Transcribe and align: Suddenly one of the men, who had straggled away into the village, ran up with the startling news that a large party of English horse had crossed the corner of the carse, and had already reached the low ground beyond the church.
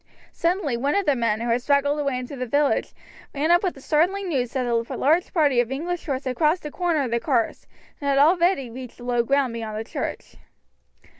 Suddenly 0.33 0.77
one 0.77 0.95
of 0.95 1.05
the 1.05 1.15
men, 1.15 1.41
who 1.41 1.49
had 1.51 1.61
straggled 1.61 1.99
away 1.99 2.17
into 2.17 2.35
the 2.35 2.47
village, 2.47 2.91
ran 3.35 3.51
up 3.51 3.61
with 3.61 3.75
the 3.75 3.81
startling 3.81 4.29
news 4.29 4.51
that 4.53 4.65
a 4.65 4.73
large 4.95 5.31
party 5.31 5.59
of 5.59 5.71
English 5.71 6.07
horse 6.07 6.23
had 6.25 6.37
crossed 6.37 6.63
the 6.63 6.71
corner 6.71 7.03
of 7.03 7.11
the 7.11 7.19
carse, 7.19 7.67
and 7.99 8.07
had 8.09 8.17
already 8.17 8.71
reached 8.71 8.97
the 8.97 9.03
low 9.03 9.21
ground 9.21 9.53
beyond 9.53 9.77
the 9.77 9.83
church. 9.83 10.37